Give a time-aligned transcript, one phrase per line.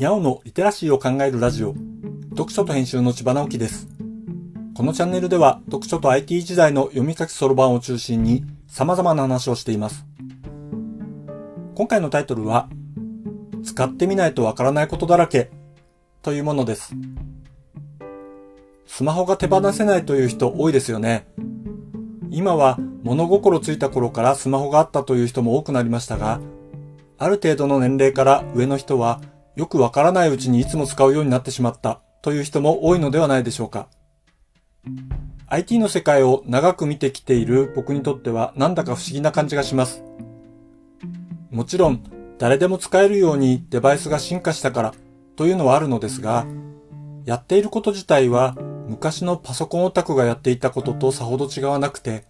[0.00, 1.74] にゃおのリテラシーを考えるラジオ、
[2.30, 3.86] 読書と編集の千葉直樹です。
[4.74, 10.06] このチャンネルでは読書と IT 時代の読み書きそろばんを中心に様々な話をしています。
[11.74, 12.70] 今回のタイトルは、
[13.62, 15.50] 使ってみないとわからないことだらけ
[16.22, 16.94] というものです。
[18.86, 21.26] スマホが手放せないという人多いですよね。
[22.30, 26.40] 今は物心ついた頃からスマホがあったという人も多くなりましたが、
[27.18, 29.20] ある程度の年齢から上の人は
[29.60, 33.88] よくわからないうちにいつも使うようになってしまったという人も多いのではないでしょうか。
[35.48, 40.02] IT の世界を長く見てきている僕にとってはなんだか不思議な感じがします。
[41.50, 42.02] もちろん
[42.38, 44.94] 誰でも使えるようにデバイスが進化したから
[45.36, 46.46] というのはあるのですが、
[47.26, 48.56] やっていること自体は
[48.88, 52.24] 昔のパソコンオタクがやっていたこととさほど違わなくて、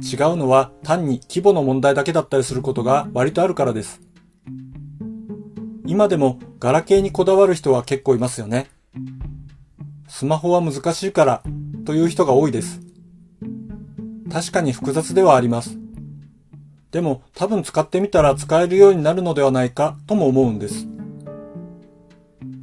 [0.00, 4.00] 違うのは単に規模の問題だけだったりすることが割とあるからです。
[5.84, 8.68] 今でもガラケーにこだわる人は結構いますよね。
[10.08, 11.42] スマホは難しいから
[11.84, 12.80] という人が多いです。
[14.30, 15.78] 確かに複雑ではあります。
[16.90, 20.86] でも多分使ってみたら使えるようになるのではないかとも思うんです。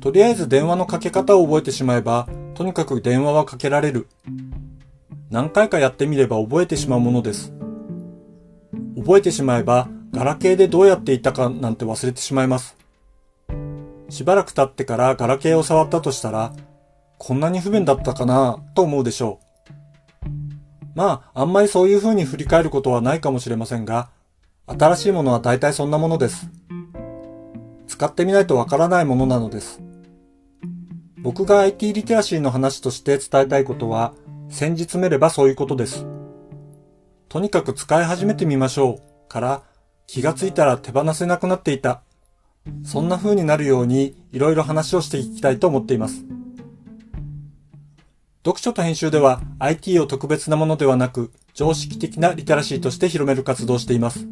[0.02, 4.08] とりあえず電話のかけ方を覚えてしまえば、とにかく電話はかけられる。
[5.30, 7.54] 何回かやってみれば覚えてしまうものです。
[8.98, 12.76] 覚えてしまえば、ガラケーでどうやっていたかなんて忘れてしまいます。
[14.16, 16.54] しばらく経ってからガラケーを触ったとしたら、
[17.18, 19.42] こんなに不便だったかなと思うでしょ
[20.24, 20.26] う。
[20.96, 24.10] まあ、あんまりそういう風に振り返ることはないかもしれませんが、
[24.68, 26.50] 新しいものは大体そんなものです。
[27.88, 29.82] 使ってみないとわからないものなのです。
[31.18, 34.14] 僕が IT リテラシーの話として伝えたいことは、
[34.50, 36.06] 先日詰めればそういうことです。
[37.28, 39.64] とにかく使い始めてみましょうから
[40.08, 42.02] 気がついたら手放せなくなっていた
[42.84, 46.26] そんな風になるようにいろいろ話をしていきたいと思っています。
[48.46, 54.28] 読書と編集では IT を特別なものではなく常識的なリテラシーとして広める活動をしています。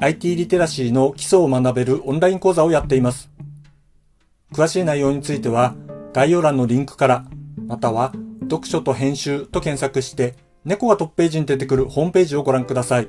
[0.00, 3.30] IT リテラシーの基礎を学べるオンライン講座をやっています。
[4.52, 5.76] 詳しい内容については
[6.12, 7.24] 概要欄のリンクから、
[7.66, 8.12] または
[8.42, 10.34] 読書と編集と検索して
[10.64, 13.08] 猫がトップページに出てくるホームページをご覧ください。